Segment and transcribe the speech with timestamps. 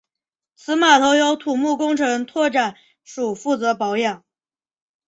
[0.55, 4.23] 此码头由土木工程拓展署负责保养。